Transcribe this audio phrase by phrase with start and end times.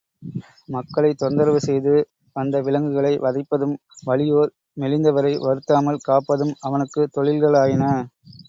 [0.69, 1.93] மக்களைத் தொந்தரவு செய்து
[2.35, 3.75] வந்த விலங்குகளை வதைப்பதும்
[4.03, 4.51] வலியோர்
[4.77, 7.85] மெலிந்தவரை வருத்தாமல் காப்பதும் அவனுக்குத் தொழில்களாயின.